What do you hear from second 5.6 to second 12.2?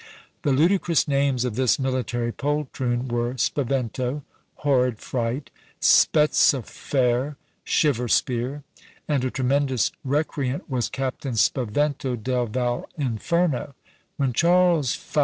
Spezza fer (Shiver spear), and a tremendous recreant was Captain Spavento